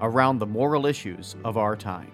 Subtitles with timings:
[0.00, 2.10] around the moral issues of our time.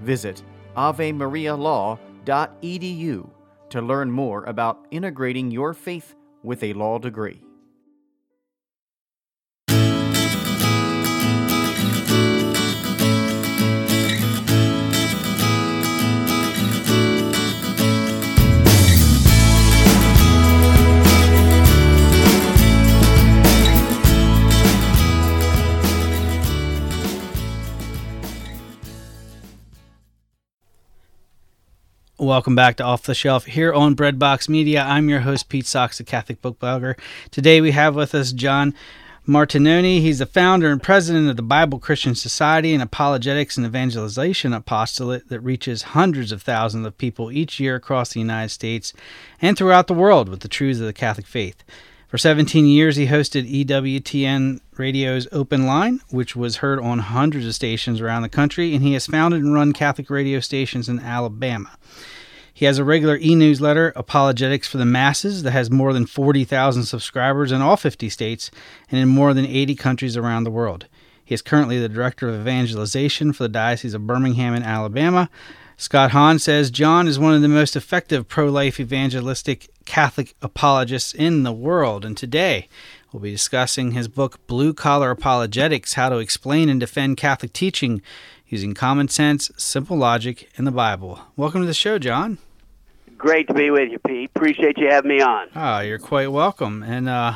[0.00, 0.42] Visit
[0.76, 3.30] avemarialaw.edu
[3.70, 7.42] to learn more about integrating your faith with a law degree.
[32.20, 34.82] Welcome back to Off the Shelf here on Breadbox Media.
[34.82, 36.98] I'm your host, Pete Socks, the Catholic book blogger.
[37.30, 38.74] Today we have with us John
[39.24, 40.00] Martignoni.
[40.00, 45.28] He's the founder and president of the Bible Christian Society, an apologetics and evangelization apostolate
[45.28, 48.92] that reaches hundreds of thousands of people each year across the United States
[49.40, 51.62] and throughout the world with the truths of the Catholic faith.
[52.08, 57.54] For 17 years, he hosted EWTN Radio's Open Line, which was heard on hundreds of
[57.54, 61.76] stations around the country, and he has founded and run Catholic radio stations in Alabama.
[62.54, 66.84] He has a regular e newsletter, Apologetics for the Masses, that has more than 40,000
[66.84, 68.50] subscribers in all 50 states
[68.90, 70.86] and in more than 80 countries around the world.
[71.22, 75.28] He is currently the Director of Evangelization for the Diocese of Birmingham in Alabama.
[75.80, 81.14] Scott Hahn says John is one of the most effective pro life evangelistic Catholic apologists
[81.14, 82.04] in the world.
[82.04, 82.68] And today
[83.12, 88.02] we'll be discussing his book, Blue Collar Apologetics How to Explain and Defend Catholic Teaching
[88.48, 91.20] Using Common Sense, Simple Logic, and the Bible.
[91.36, 92.38] Welcome to the show, John.
[93.16, 94.30] Great to be with you, Pete.
[94.34, 95.46] Appreciate you having me on.
[95.54, 96.82] Ah, you're quite welcome.
[96.82, 97.34] And uh,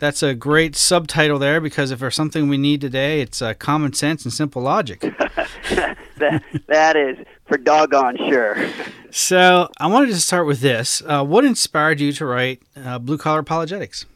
[0.00, 3.92] that's a great subtitle there because if there's something we need today, it's uh, common
[3.92, 5.00] sense and simple logic.
[6.18, 8.56] that, that is for doggone sure.
[9.12, 11.02] So I wanted to start with this.
[11.04, 14.06] Uh, what inspired you to write uh, Blue Collar Apologetics?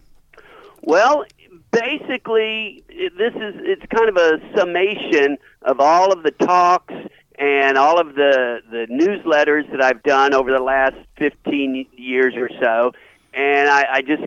[0.82, 1.24] Well,
[1.72, 6.94] basically, this is it's kind of a summation of all of the talks
[7.40, 12.48] and all of the the newsletters that I've done over the last 15 years or
[12.60, 12.92] so.
[13.32, 14.22] And I, I just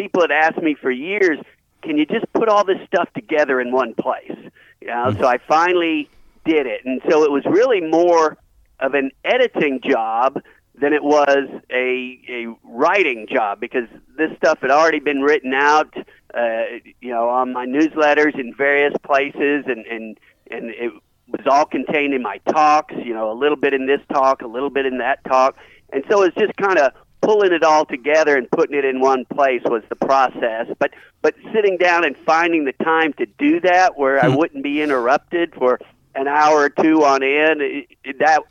[0.00, 1.38] people had asked me for years,
[1.82, 4.36] can you just put all this stuff together in one place?
[4.80, 6.08] You know, so I finally
[6.44, 8.38] did it, and so it was really more
[8.78, 10.40] of an editing job
[10.80, 15.94] than it was a a writing job because this stuff had already been written out,
[16.34, 16.62] uh,
[17.02, 20.18] you know, on my newsletters in various places, and and
[20.50, 20.92] and it
[21.28, 22.94] was all contained in my talks.
[23.04, 25.56] You know, a little bit in this talk, a little bit in that talk,
[25.92, 26.92] and so it's just kind of
[27.22, 30.66] pulling it all together and putting it in one place was the process.
[30.78, 30.92] But
[31.22, 34.36] but sitting down and finding the time to do that, where I hmm.
[34.36, 35.78] wouldn't be interrupted for
[36.14, 38.42] an hour or two on end, it, it, that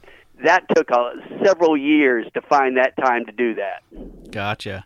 [0.44, 1.14] that took a,
[1.44, 4.32] several years to find that time to do that.
[4.32, 4.86] Gotcha.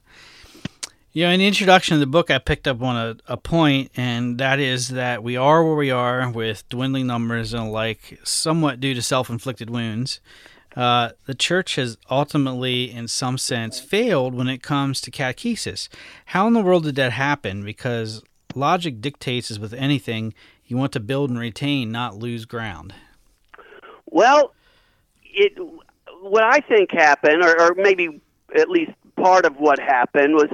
[1.12, 3.92] You know, in the introduction of the book, I picked up on a, a point,
[3.96, 8.80] and that is that we are where we are with dwindling numbers and like, somewhat
[8.80, 10.22] due to self inflicted wounds.
[10.76, 15.88] Uh, the church has ultimately, in some sense, failed when it comes to catechesis.
[16.28, 17.64] How in the world did that happen?
[17.64, 18.24] Because
[18.56, 20.34] logic dictates, as with anything,
[20.66, 22.94] you want to build and retain, not lose ground.
[24.06, 24.54] Well,
[25.24, 25.54] it
[26.22, 28.22] what I think happened, or, or maybe
[28.56, 30.48] at least part of what happened, was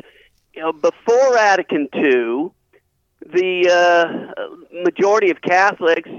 [0.54, 2.50] you know, before Vatican II,
[3.22, 6.10] the uh, majority of Catholics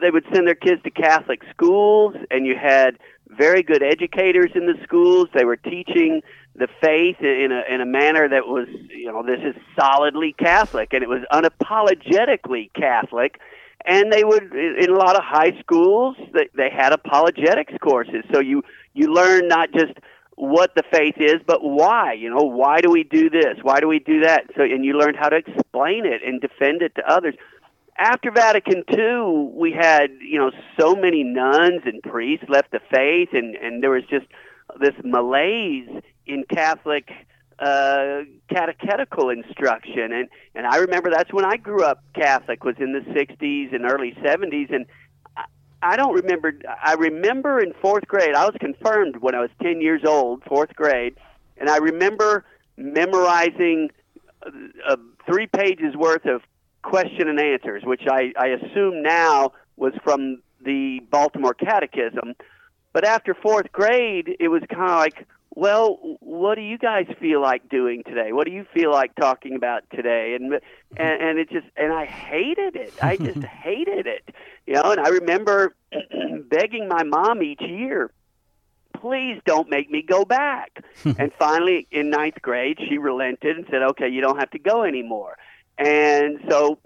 [0.00, 2.96] they would send their kids to Catholic schools, and you had
[3.28, 5.28] very good educators in the schools.
[5.34, 6.22] They were teaching
[6.56, 10.92] the faith in a in a manner that was, you know, this is solidly Catholic,
[10.92, 13.40] and it was unapologetically Catholic.
[13.86, 18.24] And they would, in a lot of high schools, they, they had apologetics courses.
[18.32, 18.62] So you
[18.94, 19.92] you learn not just
[20.36, 22.14] what the faith is, but why.
[22.14, 23.56] You know, why do we do this?
[23.62, 24.44] Why do we do that?
[24.56, 27.34] So, and you learned how to explain it and defend it to others.
[27.96, 33.30] After Vatican II, we had you know so many nuns and priests left the faith,
[33.32, 34.26] and and there was just
[34.80, 35.88] this malaise
[36.26, 37.10] in Catholic
[37.58, 42.92] uh, catechetical instruction, and and I remember that's when I grew up Catholic was in
[42.92, 44.86] the '60s and early '70s, and
[45.36, 45.44] I,
[45.82, 46.52] I don't remember.
[46.82, 50.74] I remember in fourth grade, I was confirmed when I was 10 years old, fourth
[50.74, 51.16] grade,
[51.56, 52.44] and I remember
[52.76, 53.90] memorizing
[54.44, 54.96] uh,
[55.26, 56.42] three pages worth of
[56.84, 62.34] question and answers, which I, I assume now was from the Baltimore Catechism.
[62.92, 65.26] But after fourth grade, it was kind of like,
[65.56, 68.32] well, what do you guys feel like doing today?
[68.32, 70.36] What do you feel like talking about today?
[70.38, 70.52] And
[70.96, 72.92] and, and it just and I hated it.
[73.02, 74.28] I just hated it.
[74.66, 75.74] You know, and I remember
[76.48, 78.10] begging my mom each year,
[79.00, 80.82] please don't make me go back.
[81.04, 84.82] and finally, in ninth grade, she relented and said, okay, you don't have to go
[84.82, 85.36] anymore.
[85.78, 86.78] And so,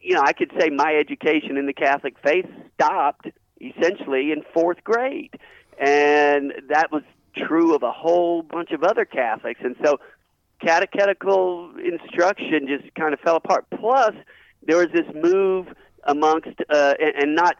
[0.00, 3.28] you know, I could say my education in the Catholic faith stopped
[3.60, 5.38] essentially in fourth grade.
[5.78, 7.02] And that was
[7.36, 9.60] true of a whole bunch of other Catholics.
[9.62, 9.98] And so
[10.60, 13.66] catechetical instruction just kind of fell apart.
[13.70, 14.14] Plus,
[14.66, 15.68] there was this move
[16.04, 17.56] amongst, uh, and, and not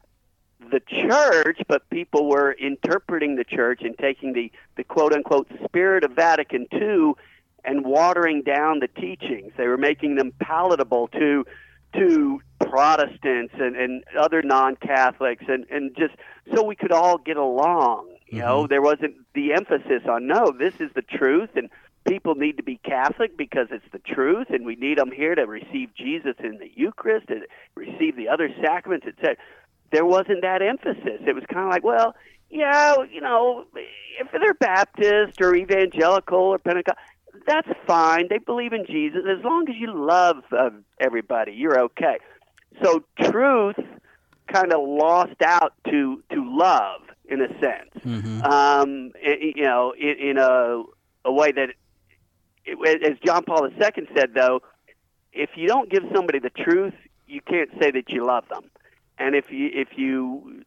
[0.70, 6.04] the church, but people were interpreting the church and taking the, the quote unquote spirit
[6.04, 7.12] of Vatican II
[7.64, 9.52] and watering down the teachings.
[9.56, 11.44] They were making them palatable to
[11.96, 16.14] to Protestants and, and other non Catholics and, and just
[16.55, 18.08] so we could all get along.
[18.26, 18.49] You mm-hmm.
[18.49, 21.70] know, there wasn't the emphasis on no, this is the truth and
[22.05, 25.46] people need to be Catholic because it's the truth and we need them here to
[25.46, 27.43] receive Jesus in the Eucharist and
[27.75, 29.37] receive the other sacraments, etc.
[29.93, 31.20] There wasn't that emphasis.
[31.26, 32.14] It was kind of like, well,
[32.50, 33.64] yeah, you know,
[34.20, 37.02] if they're Baptist or evangelical or Pentecostal,
[37.46, 38.28] that's fine.
[38.28, 39.22] They believe in Jesus.
[39.28, 40.70] As long as you love uh,
[41.00, 42.19] everybody, you're okay.
[42.82, 43.76] So truth
[44.52, 48.04] kind of lost out to to love in a sense.
[48.04, 48.42] Mm-hmm.
[48.42, 50.82] Um, you know, in, in a
[51.25, 51.70] a way that,
[52.66, 54.60] it, as John Paul II said, though,
[55.32, 56.94] if you don't give somebody the truth,
[57.26, 58.64] you can't say that you love them.
[59.19, 60.62] And if you if you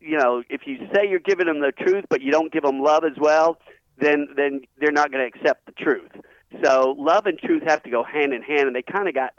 [0.00, 2.80] you know if you say you're giving them the truth, but you don't give them
[2.80, 3.58] love as well,
[4.00, 6.10] then then they're not going to accept the truth.
[6.64, 9.34] So love and truth have to go hand in hand, and they kind of got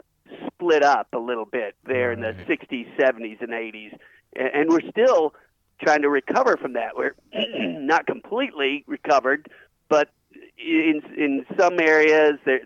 [0.46, 2.18] split up a little bit there right.
[2.18, 3.96] in the 60s, 70s, and 80s,
[4.34, 5.34] and, we're still
[5.82, 6.96] trying to recover from that.
[6.96, 9.48] We're not completely recovered,
[9.88, 10.08] but
[10.56, 12.60] in in some areas there.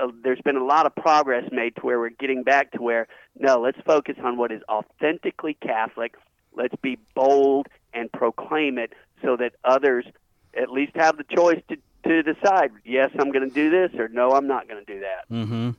[0.00, 3.06] Uh, there's been a lot of progress made to where we're getting back to where
[3.38, 6.14] no, let's focus on what is authentically Catholic.
[6.54, 10.06] Let's be bold and proclaim it so that others
[10.60, 14.08] at least have the choice to, to decide, yes, I'm going to do this, or
[14.08, 15.28] no, I'm not going to do that.
[15.30, 15.70] Mm-hmm.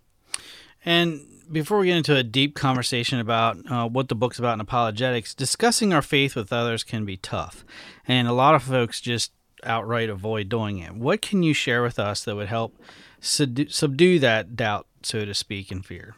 [0.86, 1.22] And
[1.52, 5.34] before we get into a deep conversation about uh, what the book's about in apologetics,
[5.34, 7.64] discussing our faith with others can be tough.
[8.08, 9.32] And a lot of folks just
[9.64, 10.94] outright avoid doing it.
[10.94, 12.76] What can you share with us that would help
[13.20, 16.16] subdue, subdue that doubt, so to speak, and fear?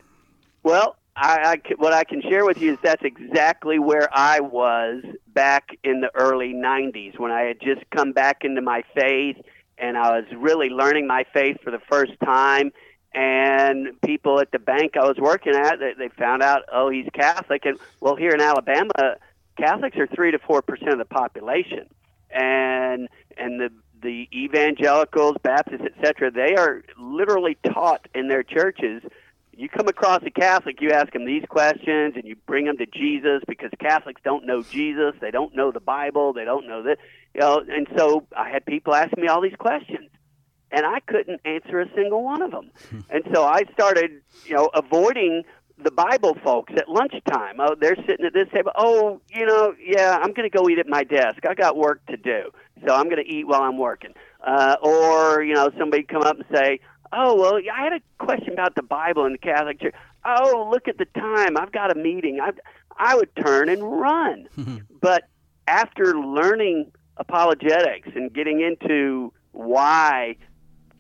[0.64, 5.04] Well, I, I, what I can share with you is that's exactly where I was
[5.28, 9.38] back in the early 90s when I had just come back into my faith
[9.78, 12.72] and I was really learning my faith for the first time.
[13.14, 17.08] And people at the bank I was working at, they, they found out, oh, he's
[17.14, 17.66] Catholic.
[17.66, 19.16] And well, here in Alabama,
[19.58, 21.88] Catholics are three to four percent of the population,
[22.30, 23.70] and and the
[24.02, 26.30] the evangelicals, Baptists, etc.
[26.30, 29.02] They are literally taught in their churches
[29.58, 32.86] you come across a Catholic, you ask them these questions, and you bring them to
[32.86, 36.98] Jesus because Catholics don't know Jesus, they don't know the Bible, they don't know that,
[37.34, 37.64] you know.
[37.68, 40.10] And so I had people asking me all these questions,
[40.72, 42.72] and I couldn't answer a single one of them.
[43.10, 45.44] and so I started, you know, avoiding
[45.78, 47.60] the Bible folks at lunchtime.
[47.60, 48.72] Oh, they're sitting at this table.
[48.78, 51.46] Oh, you know, yeah, I'm going to go eat at my desk.
[51.48, 52.52] I got work to do,
[52.86, 54.14] so I'm going to eat while I'm working.
[54.46, 56.80] Uh, or you know, somebody come up and say
[57.12, 59.96] Oh, well, I had a question about the Bible and the Catholic Church.
[60.26, 61.58] Oh, look at the time.
[61.58, 62.40] I've got a meeting.
[62.42, 62.52] I
[62.98, 64.48] I would turn and run.
[64.58, 64.78] Mm-hmm.
[65.02, 65.24] but
[65.68, 70.36] after learning apologetics and getting into why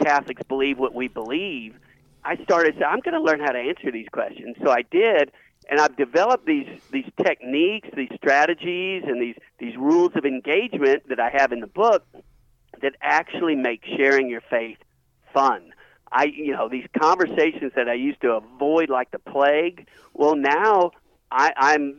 [0.04, 1.76] Catholics believe what we believe,
[2.24, 4.56] I started I'm going to learn how to answer these questions.
[4.64, 5.32] So I did,
[5.70, 11.20] and I've developed these these techniques, these strategies, and these these rules of engagement that
[11.20, 12.06] I have in the book
[12.82, 14.78] that actually make sharing your faith
[15.34, 15.72] fun.
[16.16, 19.86] I, you know, these conversations that I used to avoid like the plague.
[20.14, 20.92] Well, now
[21.30, 21.98] I, I'm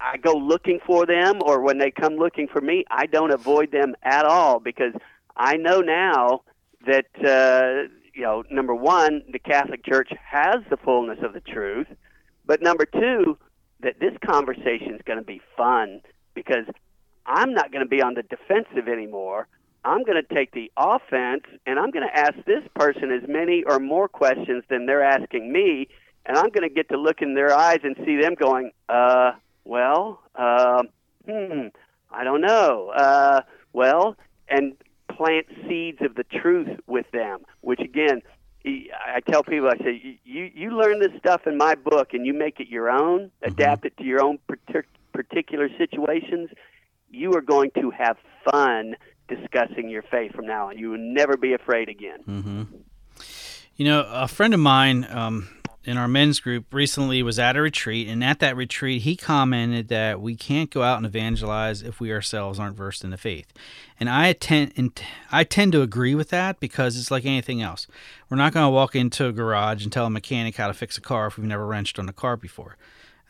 [0.00, 3.70] I go looking for them, or when they come looking for me, I don't avoid
[3.70, 4.94] them at all because
[5.36, 6.44] I know now
[6.86, 11.88] that uh, you know, number one, the Catholic Church has the fullness of the truth,
[12.46, 13.36] but number two,
[13.80, 16.00] that this conversation is going to be fun
[16.32, 16.64] because
[17.26, 19.46] I'm not going to be on the defensive anymore.
[19.84, 23.64] I'm going to take the offense and I'm going to ask this person as many
[23.64, 25.88] or more questions than they're asking me.
[26.26, 29.32] And I'm going to get to look in their eyes and see them going, uh,
[29.64, 30.82] well, uh,
[31.26, 31.68] hmm,
[32.10, 32.90] I don't know.
[32.90, 33.40] Uh,
[33.72, 34.16] well,
[34.48, 34.74] and
[35.08, 38.22] plant seeds of the truth with them, which again,
[38.64, 42.34] I tell people, I say, you you learn this stuff in my book and you
[42.34, 43.52] make it your own, mm-hmm.
[43.52, 44.38] adapt it to your own
[45.12, 46.50] particular situations.
[47.10, 48.16] You are going to have
[48.50, 48.96] fun
[49.28, 50.78] discussing your faith from now on.
[50.78, 52.20] You will never be afraid again.
[52.28, 52.62] Mm-hmm.
[53.76, 55.48] You know, a friend of mine, um,
[55.88, 59.88] in our men's group recently was at a retreat, and at that retreat, he commented
[59.88, 63.50] that we can't go out and evangelize if we ourselves aren't versed in the faith.
[63.98, 65.00] And I tend,
[65.32, 67.86] I tend to agree with that because it's like anything else.
[68.28, 70.98] We're not going to walk into a garage and tell a mechanic how to fix
[70.98, 72.76] a car if we've never wrenched on a car before.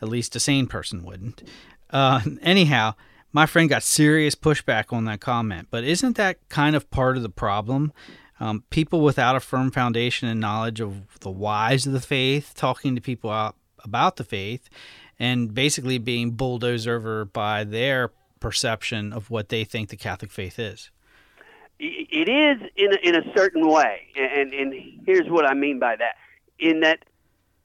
[0.01, 1.43] At least a sane person wouldn't.
[1.89, 2.95] Uh, anyhow,
[3.31, 7.23] my friend got serious pushback on that comment, but isn't that kind of part of
[7.23, 7.93] the problem?
[8.39, 12.95] Um, people without a firm foundation and knowledge of the whys of the faith, talking
[12.95, 14.69] to people out about the faith,
[15.19, 20.57] and basically being bulldozed over by their perception of what they think the Catholic faith
[20.57, 20.89] is.
[21.79, 24.73] It is in a, in a certain way, and and
[25.05, 26.15] here's what I mean by that:
[26.59, 27.05] in that,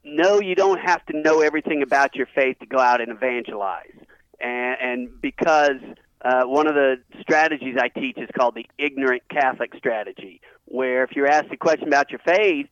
[0.05, 3.91] no, you don't have to know everything about your faith to go out and evangelize,
[4.39, 5.81] and, and because
[6.23, 11.11] uh, one of the strategies I teach is called the ignorant Catholic strategy, where if
[11.15, 12.67] you're asked a question about your faith,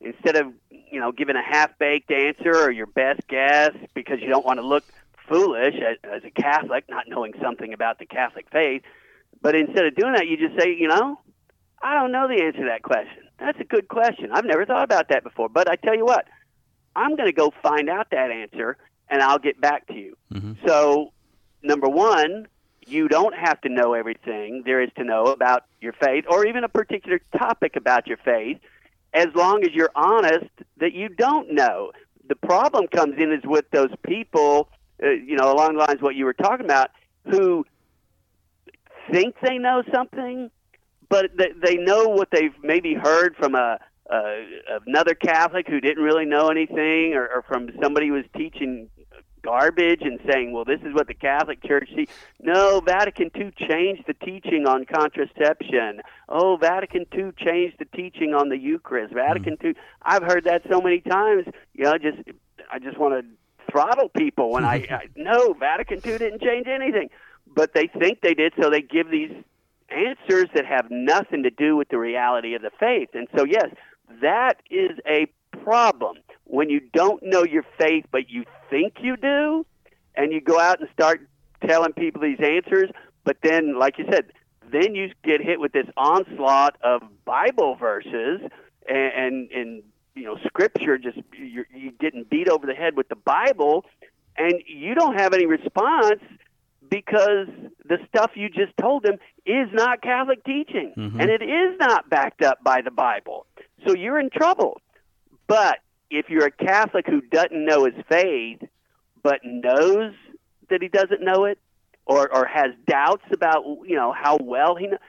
[0.00, 4.46] instead of you know giving a half-baked answer or your best guess because you don't
[4.46, 4.84] want to look
[5.28, 8.82] foolish as, as a Catholic, not knowing something about the Catholic faith,
[9.42, 11.18] but instead of doing that, you just say, you know,
[11.82, 13.24] I don't know the answer to that question.
[13.38, 14.30] That's a good question.
[14.32, 16.26] I've never thought about that before, but I tell you what,
[16.96, 18.76] I'm going to go find out that answer
[19.10, 20.16] and I'll get back to you.
[20.32, 20.66] Mm-hmm.
[20.66, 21.12] So,
[21.62, 22.46] number one,
[22.86, 26.64] you don't have to know everything there is to know about your faith or even
[26.64, 28.58] a particular topic about your faith
[29.12, 31.92] as long as you're honest that you don't know.
[32.28, 34.68] The problem comes in is with those people,
[35.02, 36.90] uh, you know, along the lines of what you were talking about,
[37.30, 37.64] who
[39.10, 40.50] think they know something,
[41.08, 43.78] but they, they know what they've maybe heard from a,
[44.10, 44.44] a
[44.86, 48.90] another Catholic who didn't really know anything, or, or from somebody who was teaching
[49.42, 52.08] garbage and saying, well, this is what the Catholic Church sees.
[52.40, 56.00] No, Vatican II changed the teaching on contraception.
[56.28, 59.14] Oh, Vatican II changed the teaching on the Eucharist.
[59.14, 59.66] Vatican mm.
[59.66, 59.74] II.
[60.02, 61.46] I've heard that so many times.
[61.74, 62.18] You know, just
[62.70, 63.30] I just want to
[63.70, 67.10] throttle people when I, I no Vatican II didn't change anything,
[67.46, 69.32] but they think they did, so they give these
[69.90, 73.10] answers that have nothing to do with the reality of the faith.
[73.14, 73.66] And so, yes,
[74.20, 75.26] that is a
[75.62, 76.18] problem
[76.48, 79.64] when you don't know your faith, but you think you do,
[80.16, 81.20] and you go out and start
[81.66, 82.90] telling people these answers,
[83.24, 84.32] but then, like you said,
[84.70, 88.40] then you get hit with this onslaught of Bible verses
[88.88, 89.82] and and, and
[90.14, 90.98] you know Scripture.
[90.98, 93.84] Just you're, you're getting beat over the head with the Bible,
[94.36, 96.20] and you don't have any response
[96.90, 97.48] because
[97.84, 101.20] the stuff you just told them is not Catholic teaching, mm-hmm.
[101.20, 103.46] and it is not backed up by the Bible.
[103.86, 104.80] So you're in trouble.
[105.46, 105.78] But
[106.10, 108.62] if you're a Catholic who doesn't know his faith,
[109.22, 110.14] but knows
[110.70, 111.58] that he doesn't know it,
[112.06, 115.00] or or has doubts about you know how well he knows,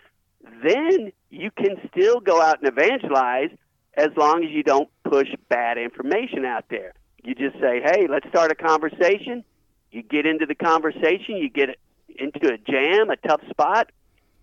[0.63, 3.51] then you can still go out and evangelize
[3.95, 6.93] as long as you don't push bad information out there.
[7.23, 9.43] You just say, "Hey, let's start a conversation."
[9.91, 13.91] You get into the conversation, you get into a jam, a tough spot.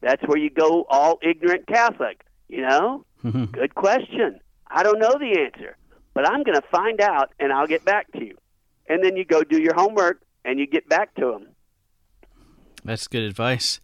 [0.00, 2.24] That's where you go all ignorant Catholic.
[2.48, 3.44] You know, mm-hmm.
[3.44, 4.40] good question.
[4.68, 5.76] I don't know the answer
[6.16, 8.38] but I'm going to find out and I'll get back to you.
[8.88, 11.48] And then you go do your homework and you get back to them.
[12.84, 13.80] That's good advice.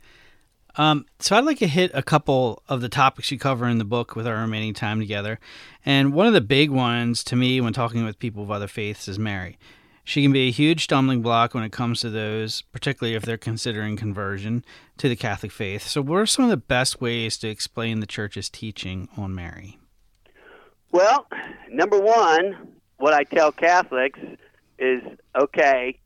[0.76, 3.84] Um, so I'd like to hit a couple of the topics you cover in the
[3.84, 5.38] book with our remaining time together.
[5.84, 9.08] And one of the big ones to me when talking with people of other faiths
[9.08, 9.58] is Mary.
[10.02, 13.36] She can be a huge stumbling block when it comes to those, particularly if they're
[13.36, 14.64] considering conversion
[14.96, 15.86] to the Catholic faith.
[15.86, 19.78] So, what are some of the best ways to explain the Church's teaching on Mary?
[20.92, 21.26] Well,
[21.70, 22.68] number one,
[22.98, 24.20] what I tell Catholics
[24.78, 25.00] is
[25.34, 25.98] okay,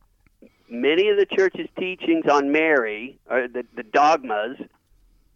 [0.71, 4.57] many of the church's teachings on Mary, or the, the dogmas,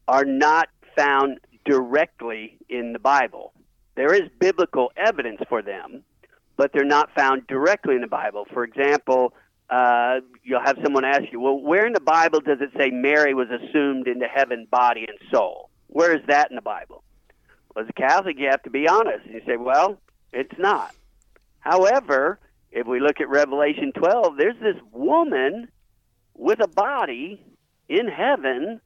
[0.07, 3.53] are not found directly in the Bible.
[3.97, 6.05] There is biblical evidence for them,
[6.57, 8.47] but they're not found directly in the Bible.
[8.53, 9.35] For example,
[9.69, 13.35] uh, you'll have someone ask you, well, where in the Bible does it say Mary
[13.35, 15.71] was assumed into heaven, body, and soul?
[15.89, 17.03] Where is that in the Bible?
[17.79, 19.27] As a Catholic, you have to be honest.
[19.27, 20.01] You say, well,
[20.33, 20.95] it's not.
[21.61, 22.39] However,
[22.73, 25.69] if we look at Revelation 12, there's this woman
[26.35, 27.43] with a body
[27.89, 28.81] in heaven,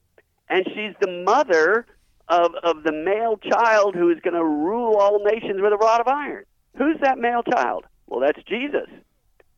[0.49, 1.85] and she's the mother
[2.27, 6.01] of, of the male child who is going to rule all nations with a rod
[6.01, 6.45] of iron.
[6.77, 7.85] Who's that male child?
[8.07, 8.89] Well, that's Jesus.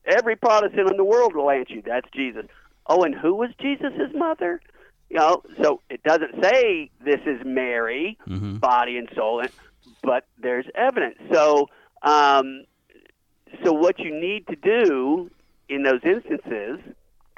[0.05, 2.46] Every Protestant in the world will answer you, that's Jesus.
[2.86, 4.62] Oh, and who was Jesus' mother?
[5.09, 8.59] You know, so it doesn't say this is Mary, Mhm.
[8.59, 9.41] body and soul,
[10.03, 11.17] but there's evidence.
[11.31, 11.69] So,
[12.01, 12.65] um,
[13.63, 15.31] so what you need to do
[15.69, 16.79] in those instances,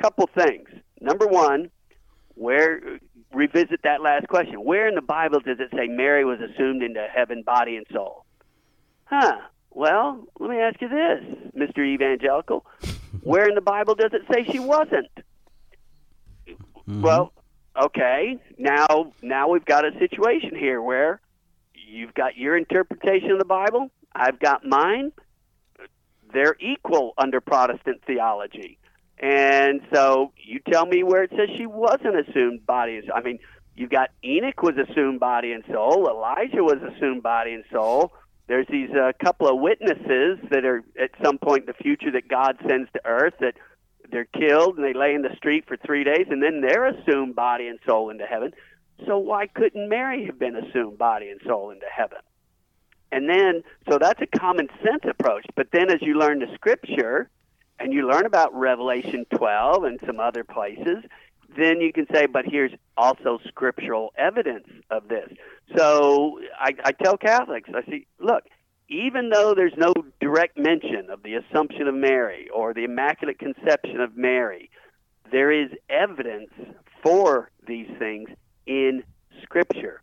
[0.01, 0.67] couple things.
[0.99, 1.69] Number one,
[2.35, 2.99] where
[3.31, 4.63] revisit that last question.
[4.63, 8.25] Where in the Bible does it say Mary was assumed into heaven, body and soul?
[9.05, 9.37] Huh.
[9.71, 11.23] Well, let me ask you this,
[11.55, 11.85] Mr.
[11.85, 12.65] Evangelical.
[13.21, 15.09] Where in the Bible does it say she wasn't?
[16.87, 17.31] Well,
[17.85, 18.39] okay.
[18.57, 21.21] Now, now we've got a situation here where
[21.73, 23.89] you've got your interpretation of the Bible.
[24.13, 25.11] I've got mine.
[26.33, 28.77] They're equal under Protestant theology.
[29.19, 33.39] And so you tell me where it says she wasn't assumed body and I mean,
[33.75, 38.13] you've got Enoch was assumed body and soul, Elijah was assumed body and soul.
[38.47, 42.27] There's these uh, couple of witnesses that are at some point in the future that
[42.27, 43.55] God sends to earth that
[44.11, 47.35] they're killed and they lay in the street for three days and then they're assumed
[47.35, 48.53] body and soul into heaven.
[49.05, 52.19] So why couldn't Mary have been assumed body and soul into heaven?
[53.11, 55.45] And then, so that's a common sense approach.
[55.55, 57.29] But then as you learn the scripture
[57.79, 61.03] and you learn about Revelation 12 and some other places,
[61.57, 65.29] then you can say, but here's also scriptural evidence of this.
[65.75, 68.43] So I, I tell Catholics, I say, look,
[68.89, 74.01] even though there's no direct mention of the Assumption of Mary or the Immaculate Conception
[74.01, 74.69] of Mary,
[75.31, 76.49] there is evidence
[77.03, 78.29] for these things
[78.65, 79.03] in
[79.43, 80.01] Scripture.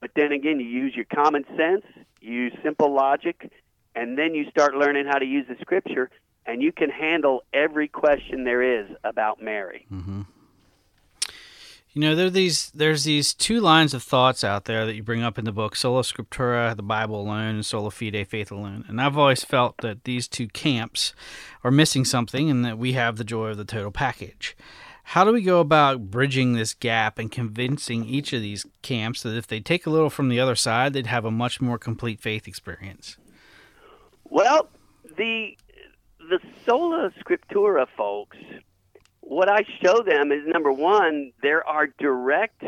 [0.00, 1.84] But then again, you use your common sense,
[2.20, 3.50] you use simple logic,
[3.94, 6.08] and then you start learning how to use the Scripture,
[6.46, 9.86] and you can handle every question there is about Mary.
[9.92, 10.22] Mm-hmm.
[11.94, 15.02] You know, there are these there's these two lines of thoughts out there that you
[15.02, 18.86] bring up in the book, Sola Scriptura, the Bible alone, and Sola Fide, faith alone.
[18.88, 21.12] And I've always felt that these two camps
[21.62, 24.56] are missing something and that we have the joy of the total package.
[25.04, 29.36] How do we go about bridging this gap and convincing each of these camps that
[29.36, 32.20] if they take a little from the other side, they'd have a much more complete
[32.20, 33.18] faith experience?
[34.24, 34.70] Well,
[35.18, 35.58] the
[36.18, 38.38] the sola scriptura folks,
[39.22, 42.62] what I show them is number one, there are direct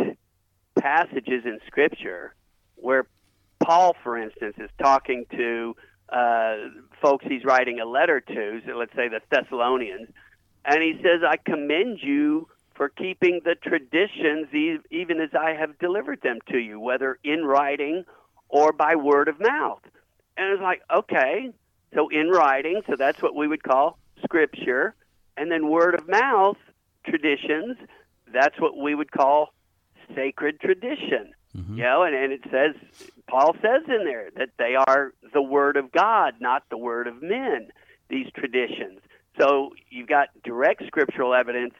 [0.79, 2.35] passages in Scripture
[2.77, 3.07] where
[3.63, 5.77] Paul, for instance, is talking to
[6.09, 6.57] uh,
[7.03, 10.09] folks he's writing a letter to, so let's say the Thessalonians,
[10.65, 14.49] and he says, "I commend you." For keeping the traditions,
[14.91, 18.05] even as I have delivered them to you, whether in writing
[18.49, 19.79] or by word of mouth.
[20.37, 21.53] And it's like, okay,
[21.95, 24.97] so in writing, so that's what we would call scripture,
[25.37, 26.57] and then word of mouth
[27.07, 27.77] traditions,
[28.33, 29.53] that's what we would call
[30.15, 31.33] sacred tradition.
[31.57, 31.79] Mm-hmm.
[31.79, 32.75] You know, and, and it says
[33.29, 37.23] Paul says in there that they are the word of God, not the word of
[37.23, 37.69] men,
[38.09, 39.01] these traditions.
[39.41, 41.75] So you've got direct scriptural evidence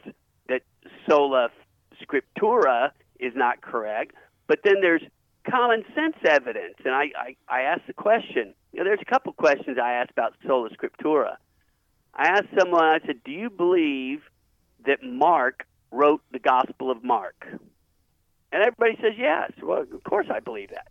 [0.49, 0.63] that
[1.09, 1.49] sola
[2.03, 4.15] scriptura is not correct,
[4.47, 5.03] but then there's
[5.49, 6.75] common sense evidence.
[6.85, 10.11] And I, I, I asked the question, you know, there's a couple questions I asked
[10.11, 11.37] about sola scriptura.
[12.15, 14.23] I asked someone, I said, Do you believe
[14.87, 17.47] that Mark wrote the Gospel of Mark?
[18.53, 19.53] And everybody says yes.
[19.63, 20.89] Well, of course I believe that.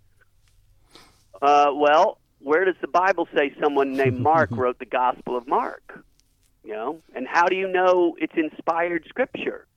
[1.42, 6.04] Uh, well, where does the Bible say someone named Mark wrote the Gospel of Mark?
[6.64, 9.68] You know, and how do you know it's inspired Scripture?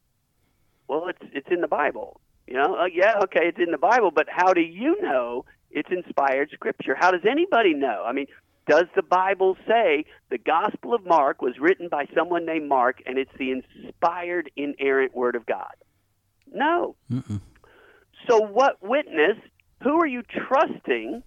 [0.89, 2.21] Well, it's it's in the Bible.
[2.47, 5.91] You know, uh, yeah, okay, it's in the Bible, but how do you know it's
[5.91, 6.97] inspired Scripture?
[6.99, 8.05] How does anybody know?
[8.07, 8.27] I mean,
[8.67, 13.19] does the Bible say the Gospel of Mark was written by someone named Mark and
[13.19, 15.75] it's the inspired, inerrant Word of God?
[16.53, 16.97] No.
[18.29, 19.37] So, what witness,
[19.83, 21.23] who are you trusting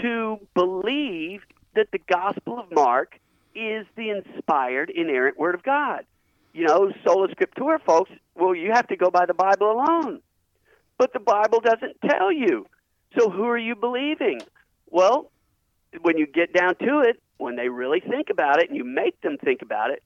[0.00, 1.40] to believe
[1.74, 3.18] that the Gospel of Mark
[3.54, 6.04] is the inspired, inerrant Word of God?
[6.52, 10.20] You know, sola scriptura, folks, well, you have to go by the Bible alone.
[10.98, 12.66] But the Bible doesn't tell you.
[13.18, 14.40] So, who are you believing?
[14.88, 15.30] Well,
[16.02, 19.20] when you get down to it, when they really think about it and you make
[19.22, 20.02] them think about it,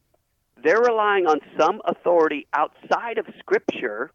[0.62, 4.12] they're relying on some authority outside of Scripture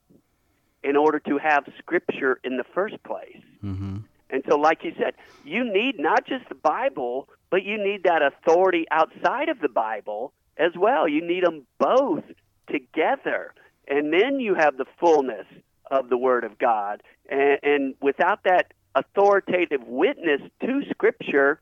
[0.83, 3.43] in order to have Scripture in the first place.
[3.63, 3.97] Mm-hmm.
[4.29, 8.21] And so, like you said, you need not just the Bible, but you need that
[8.21, 11.07] authority outside of the Bible as well.
[11.07, 12.23] You need them both
[12.71, 13.53] together.
[13.87, 15.47] And then you have the fullness
[15.89, 17.01] of the Word of God.
[17.29, 21.59] And, and without that authoritative witness to Scripture,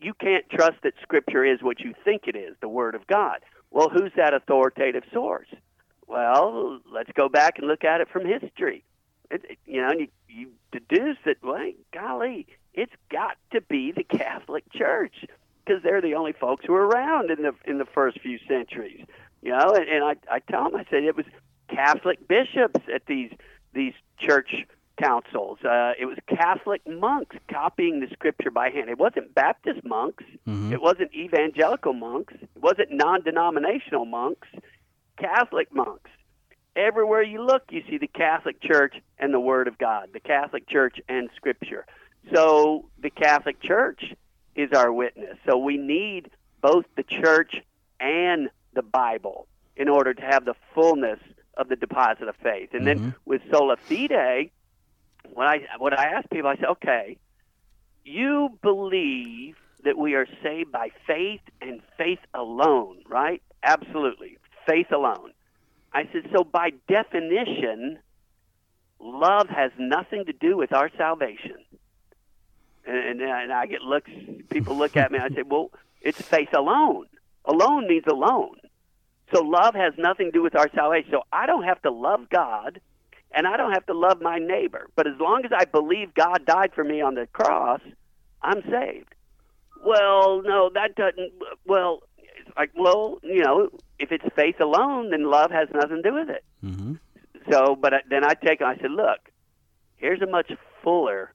[0.00, 3.40] you can't trust that Scripture is what you think it is, the Word of God.
[3.70, 5.48] Well, who's that authoritative source?
[6.06, 8.84] Well, let's go back and look at it from history.
[9.30, 14.64] It, you know, you, you deduce that, well, golly, it's got to be the Catholic
[14.72, 15.24] Church
[15.64, 19.04] because they're the only folks who were around in the in the first few centuries.
[19.42, 21.26] You know, and, and I I tell them I said it was
[21.68, 23.30] Catholic bishops at these
[23.72, 24.54] these church
[25.02, 25.58] councils.
[25.64, 28.88] Uh, it was Catholic monks copying the scripture by hand.
[28.88, 30.24] It wasn't Baptist monks.
[30.46, 30.72] Mhm.
[30.72, 32.34] It wasn't evangelical monks.
[32.34, 34.48] It wasn't non-denominational monks.
[35.18, 36.10] Catholic monks.
[36.74, 40.68] Everywhere you look, you see the Catholic Church and the Word of God, the Catholic
[40.68, 41.84] Church and Scripture.
[42.32, 44.14] So the Catholic Church
[44.54, 45.36] is our witness.
[45.46, 47.56] So we need both the church
[48.00, 51.18] and the Bible in order to have the fullness
[51.56, 52.70] of the deposit of faith.
[52.72, 54.50] And then with sola fide,
[55.32, 57.18] when I when I ask people, I say, okay,
[58.04, 63.42] you believe that we are saved by faith and faith alone, right?
[63.62, 65.32] Absolutely, faith alone.
[65.92, 67.98] I said, so by definition,
[68.98, 71.56] love has nothing to do with our salvation.
[72.86, 74.10] And, and, and I get looks,
[74.48, 77.06] people look at me, I say, well, it's faith alone.
[77.44, 78.56] Alone means alone.
[79.34, 81.10] So love has nothing to do with our salvation.
[81.10, 82.80] So I don't have to love God
[83.34, 84.88] and I don't have to love my neighbor.
[84.96, 87.80] But as long as I believe God died for me on the cross,
[88.42, 89.14] I'm saved.
[89.84, 91.32] Well, no, that doesn't.
[91.66, 93.68] Well, it's like, well, you know,
[93.98, 96.44] if it's faith alone, then love has nothing to do with it.
[96.64, 96.94] Mm-hmm.
[97.50, 99.18] So, but I- then I take, I said, look,
[99.96, 101.32] here's a much fuller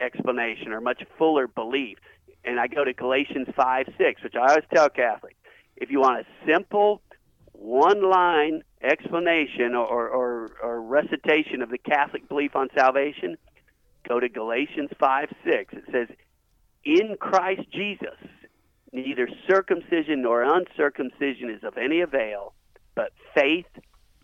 [0.00, 1.98] explanation or much fuller belief.
[2.44, 5.36] And I go to Galatians 5 6, which I always tell Catholics
[5.76, 7.00] if you want a simple,
[7.60, 13.36] one line explanation or, or, or, recitation of the Catholic belief on salvation,
[14.08, 15.74] go to Galatians 5 6.
[15.74, 16.08] It says,
[16.84, 18.16] In Christ Jesus,
[18.92, 22.54] neither circumcision nor uncircumcision is of any avail,
[22.94, 23.66] but faith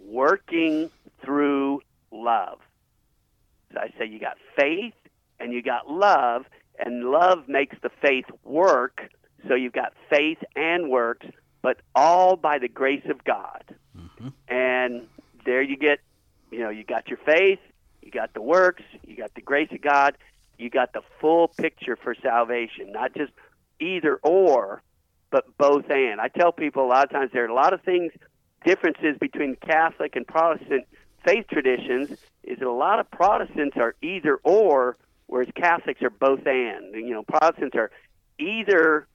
[0.01, 0.90] working
[1.22, 2.59] through love.
[3.75, 4.94] So I say you got faith
[5.38, 6.46] and you got love,
[6.79, 9.03] and love makes the faith work.
[9.46, 11.27] So you've got faith and works,
[11.67, 13.65] but all by the grace of God.
[13.99, 14.29] Mm-hmm.
[14.47, 15.09] And
[15.45, 15.99] there you get,
[16.53, 17.59] you know, you got your faith,
[18.03, 20.17] you got the works, you got the grace of God,
[20.59, 23.33] you got the full picture for salvation, not just
[23.81, 24.81] either or,
[25.33, 26.21] but both and.
[26.21, 28.13] I tell people a lot of times there are a lot of things,
[28.65, 30.87] differences between Catholic and Protestant
[31.25, 32.11] faith traditions,
[32.45, 36.95] is that a lot of Protestants are either or, whereas Catholics are both and.
[36.95, 37.91] You know, Protestants are
[38.39, 39.09] either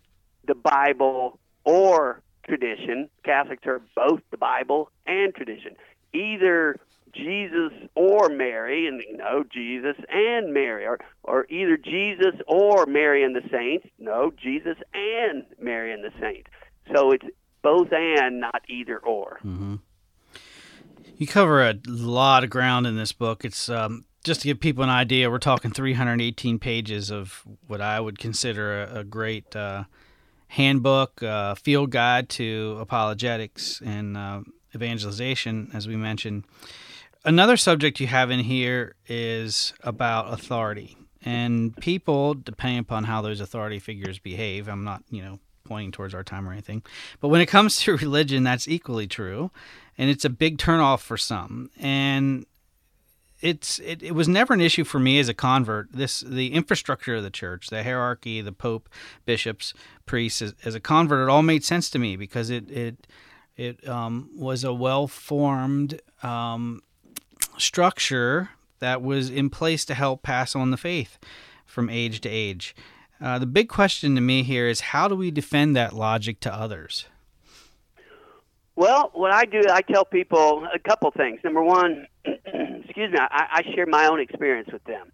[0.46, 3.10] the Bible or tradition.
[3.24, 5.76] Catholics are both the Bible and tradition.
[6.14, 6.80] Either
[7.14, 13.36] Jesus or Mary, and no, Jesus and Mary, or or either Jesus or Mary and
[13.36, 13.88] the saints.
[14.00, 16.50] No, Jesus and Mary and the saints.
[16.94, 17.26] So it's
[17.62, 19.40] both and, not either or.
[21.18, 23.46] You cover a lot of ground in this book.
[23.46, 25.30] It's um, just to give people an idea.
[25.30, 29.84] We're talking 318 pages of what I would consider a, a great uh,
[30.52, 34.42] handbook, uh, field guide to apologetics and uh,
[34.76, 36.44] evangelization, as we mentioned.
[37.24, 43.40] Another subject you have in here is about authority and people, depending upon how those
[43.40, 44.68] authority figures behave.
[44.68, 46.84] I'm not, you know, pointing towards our time or anything,
[47.22, 49.52] but when it comes to religion, that's equally true,
[49.98, 51.70] and it's a big turnoff for some.
[51.80, 52.46] And
[53.42, 55.92] it's it, it was never an issue for me as a convert.
[55.92, 58.90] This the infrastructure of the church, the hierarchy, the pope,
[59.26, 59.74] bishops,
[60.06, 60.42] priests.
[60.42, 63.08] As, as a convert, it all made sense to me because it it
[63.58, 66.82] it um, was a well formed um,
[67.58, 68.50] structure
[68.80, 71.18] that was in place to help pass on the faith
[71.66, 72.76] from age to age.
[73.20, 76.54] Uh, the big question to me here is how do we defend that logic to
[76.54, 77.06] others?
[78.76, 81.40] Well, what I do, I tell people a couple things.
[81.44, 82.08] Number one,
[83.02, 85.12] excuse me, I, I share my own experience with them.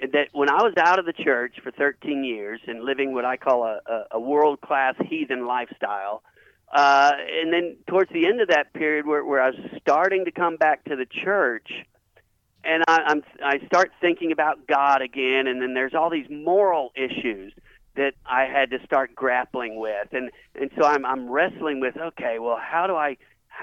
[0.00, 3.36] That when I was out of the church for 13 years and living what I
[3.36, 6.22] call a, a, a world class heathen lifestyle,
[6.72, 10.30] uh, and then towards the end of that period where, where I was starting to
[10.30, 11.70] come back to the church,
[12.62, 16.90] and I, I'm I start thinking about God again, and then there's all these moral
[16.94, 17.54] issues
[17.94, 22.38] that I had to start grappling with, and and so I'm I'm wrestling with okay,
[22.38, 23.16] well, how do I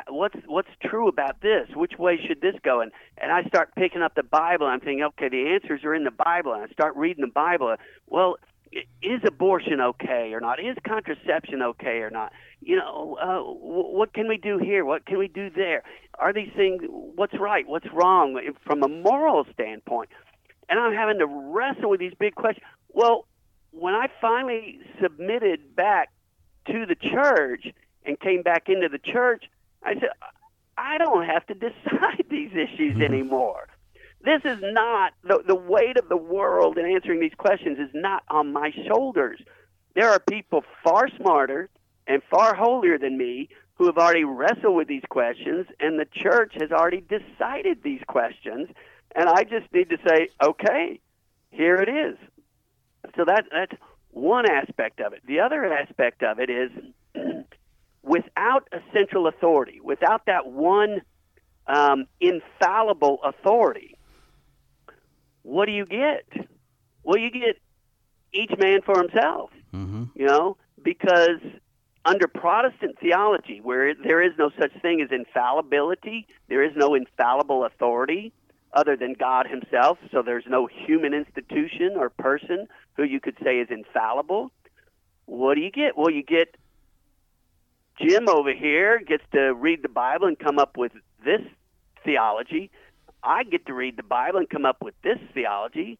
[0.08, 1.68] what's what's true about this?
[1.76, 2.82] Which way should this go?
[2.82, 4.66] And and I start picking up the Bible.
[4.68, 7.76] I'm thinking, okay, the answers are in the Bible, and I start reading the Bible.
[8.08, 8.38] Well,
[9.02, 10.60] is abortion okay or not?
[10.60, 12.32] Is contraception okay or not?
[12.62, 14.86] You know, uh, w- what can we do here?
[14.86, 15.84] What can we do there?
[16.18, 16.82] Are these things?
[16.88, 17.68] What's right?
[17.68, 20.10] What's wrong from a moral standpoint?
[20.70, 22.66] And I'm having to wrestle with these big questions.
[22.90, 23.26] Well,
[23.72, 26.10] when I finally submitted back
[26.68, 27.68] to the church
[28.06, 29.46] and came back into the church,
[29.84, 30.10] I said,
[30.78, 33.02] I don't have to decide these issues Mm-hmm.
[33.04, 33.68] anymore.
[34.24, 38.24] This is not the, the weight of the world in answering these questions is not
[38.30, 39.40] on my shoulders.
[39.96, 41.70] There are people far smarter
[42.08, 46.54] and far holier than me who have already wrestled with these questions, and the church
[46.60, 48.70] has already decided these questions.
[49.16, 51.00] And I just need to say, okay,
[51.52, 52.18] here it is.
[53.18, 53.74] So that that's
[54.12, 55.22] one aspect of it.
[55.28, 56.72] The other aspect of it is
[58.04, 61.02] without a central authority, without that one
[61.68, 63.98] um, infallible authority,
[65.42, 66.48] what do you get?
[67.04, 67.58] Well, you get
[68.34, 69.50] each man for himself.
[69.74, 70.04] Mm-hmm.
[70.16, 71.40] You know, because
[72.06, 77.66] under Protestant theology, where there is no such thing as infallibility, there is no infallible
[77.66, 78.34] authority
[78.74, 79.98] other than God Himself.
[80.12, 84.52] So there's no human institution or person who you could say is infallible.
[85.26, 85.98] What do you get?
[85.98, 86.56] Well, you get
[88.02, 90.92] Jim over here gets to read the Bible and come up with
[91.24, 91.42] this
[92.04, 92.72] theology.
[93.24, 95.98] I get to read the Bible and come up with this theology.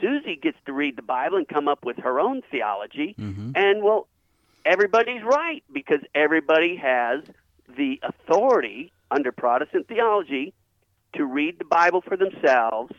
[0.00, 3.14] Susie gets to read the Bible and come up with her own theology.
[3.18, 3.52] Mm-hmm.
[3.54, 4.08] And well,
[4.64, 7.22] everybody's right because everybody has
[7.76, 10.54] the authority under Protestant theology
[11.14, 12.92] to read the Bible for themselves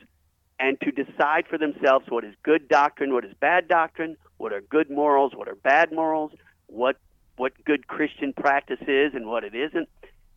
[0.59, 4.61] and to decide for themselves what is good doctrine, what is bad doctrine, what are
[4.61, 6.31] good morals, what are bad morals,
[6.67, 6.97] what
[7.37, 9.89] what good Christian practice is and what it isn't.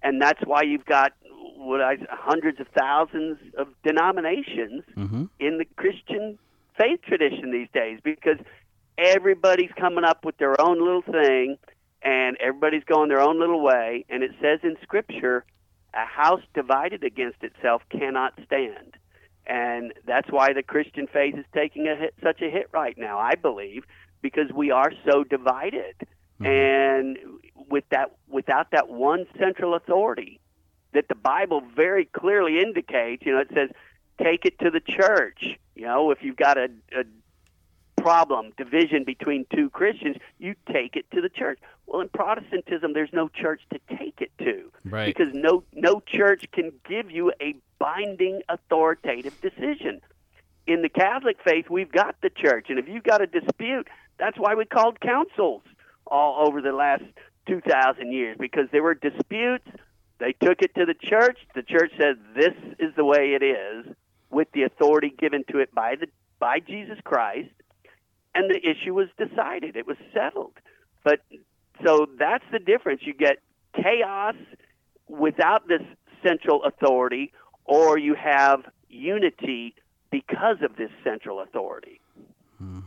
[0.03, 1.13] And that's why you've got
[1.57, 5.25] what I hundreds of thousands of denominations Mm-hmm.
[5.41, 6.39] in the Christian
[6.79, 8.39] faith tradition these days because
[8.99, 11.57] everybody's coming up with their own little thing
[12.03, 14.05] and everybody's going their own little way.
[14.09, 15.45] And it says in Scripture,
[15.95, 18.95] a house divided against itself cannot stand.
[19.47, 23.19] And that's why the Christian faith is taking a hit, such a hit right now,
[23.19, 23.85] I believe,
[24.21, 25.95] because we are so divided.
[26.41, 26.47] Mm-hmm.
[26.47, 27.19] And
[27.69, 30.41] with that, without that one central authority
[30.93, 33.71] that the Bible very clearly indicates, you know, it says,
[34.23, 35.59] take it to the church.
[35.75, 37.05] You know, if you've got a, a
[38.01, 41.59] problem, division between two Christians, you take it to the church.
[41.87, 45.07] Well, in Protestantism, there's no church to take it to Right.
[45.07, 50.01] because no no church can give you a binding authoritative decision.
[50.67, 54.39] In the Catholic faith, we've got the church, and if you've got a dispute, that's
[54.39, 55.63] why we called councils
[56.07, 57.05] all over the last
[57.47, 59.67] 2,000 years because there were disputes.
[60.19, 61.39] They took it to the church.
[61.55, 63.95] The church said, "This is the way it is,"
[64.31, 67.51] with the authority given to it by the by Jesus Christ,
[68.35, 69.77] and the issue was decided.
[69.77, 70.55] It was settled.
[71.05, 71.21] But
[71.85, 73.03] so that's the difference.
[73.05, 73.39] You get
[73.75, 74.37] chaos
[75.09, 75.83] without this
[76.23, 77.33] central authority,
[77.65, 79.75] or you have unity
[80.11, 82.01] because of this central authority.
[82.59, 82.81] Hmm.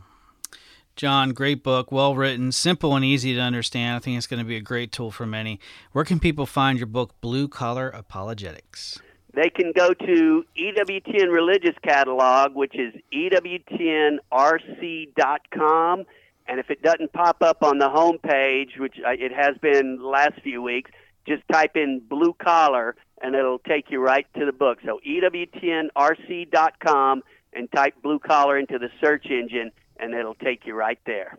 [1.00, 3.96] John, great book, well written, simple and easy to understand.
[3.96, 5.58] I think it's going to be a great tool for many.
[5.92, 9.00] Where can people find your book, Blue Collar Apologetics?
[9.32, 16.04] They can go to EWTN Religious Catalog, which is EWTNRC.com.
[16.46, 20.38] And if it doesn't pop up on the home page, which it has been last
[20.42, 20.90] few weeks,
[21.26, 24.80] just type in blue collar and it'll take you right to the book.
[24.84, 27.22] So EWTNRC.com
[27.54, 31.36] and type blue collar into the search engine and it'll take you right there.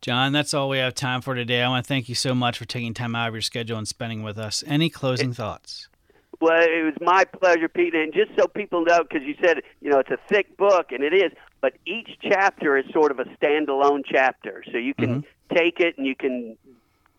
[0.00, 1.62] John, that's all we have time for today.
[1.62, 3.88] I want to thank you so much for taking time out of your schedule and
[3.88, 4.62] spending with us.
[4.66, 5.88] Any closing thoughts?
[6.40, 7.94] Well, it was my pleasure, Pete.
[7.94, 11.02] And just so people know, because you said, you know, it's a thick book, and
[11.02, 14.62] it is, but each chapter is sort of a standalone chapter.
[14.70, 15.56] So you can mm-hmm.
[15.56, 16.56] take it and you can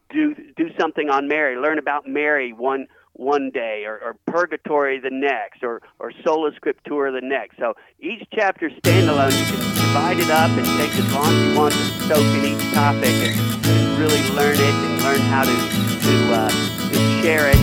[0.10, 5.12] do do something on Mary, learn about Mary one one day, or, or purgatory the
[5.12, 7.58] next, or or sola scriptura the next.
[7.58, 9.38] So each chapter standalone.
[9.38, 12.46] You can divide it up and take as long as you want to soak in
[12.46, 17.50] each topic and, and really learn it and learn how to to, uh, to share
[17.50, 17.60] it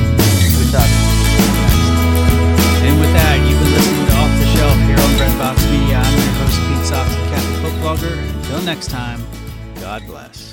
[0.58, 1.14] with others.
[2.84, 5.98] And with that, you've been listening to Off the Shelf here on Breadbox Media.
[6.02, 8.18] I'm your host, Pete Socks, Catholic Book Blogger.
[8.36, 9.20] Until next time,
[9.80, 10.43] God bless.